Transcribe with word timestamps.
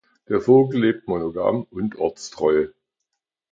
Der 0.29 0.41
Vogel 0.41 0.81
lebt 0.81 1.07
monogam 1.07 1.67
und 1.69 1.95
ortstreu. 1.97 2.69